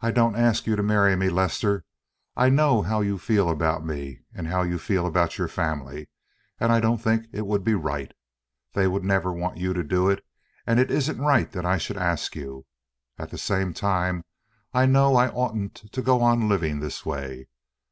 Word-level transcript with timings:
"I 0.00 0.10
don't 0.10 0.34
ask 0.34 0.66
you 0.66 0.74
to 0.74 0.82
marry 0.82 1.14
me, 1.14 1.28
Lester. 1.28 1.84
I 2.36 2.48
know 2.48 2.82
how 2.82 3.00
you 3.00 3.16
feel 3.16 3.48
about 3.48 3.86
me 3.86 4.22
and 4.34 4.48
how 4.48 4.62
you 4.62 4.76
feel 4.76 5.06
about 5.06 5.38
your 5.38 5.46
family, 5.46 6.08
and 6.58 6.72
I 6.72 6.80
don't 6.80 7.00
think 7.00 7.28
it 7.30 7.46
would 7.46 7.62
be 7.62 7.74
right. 7.76 8.12
They 8.74 8.88
would 8.88 9.04
never 9.04 9.32
want 9.32 9.56
you 9.58 9.72
to 9.72 9.84
do 9.84 10.10
it, 10.10 10.26
and 10.66 10.80
it 10.80 10.90
isn't 10.90 11.20
right 11.20 11.48
that 11.52 11.64
I 11.64 11.78
should 11.78 11.96
ask 11.96 12.34
you. 12.34 12.66
At 13.20 13.30
the 13.30 13.38
same 13.38 13.72
time 13.72 14.24
I 14.74 14.84
know 14.84 15.14
I 15.14 15.28
oughtn't 15.28 15.76
to 15.92 16.02
go 16.02 16.22
on 16.22 16.48
living 16.48 16.80
this 16.80 17.06
way. 17.06 17.46